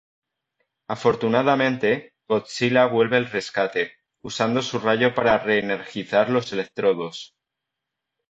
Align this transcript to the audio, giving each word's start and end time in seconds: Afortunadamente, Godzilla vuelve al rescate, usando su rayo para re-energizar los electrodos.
Afortunadamente, 0.87 2.09
Godzilla 2.27 2.87
vuelve 2.87 3.17
al 3.17 3.27
rescate, 3.29 3.97
usando 4.23 4.63
su 4.63 4.79
rayo 4.79 5.13
para 5.13 5.37
re-energizar 5.37 6.31
los 6.31 6.51
electrodos. 6.53 7.35